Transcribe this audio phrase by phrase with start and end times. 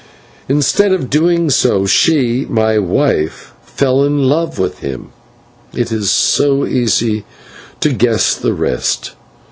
[0.49, 5.09] Instead of so doing, she, my wife, fell in love with him.
[5.75, 7.23] It is easy
[7.81, 9.11] to guess the rest.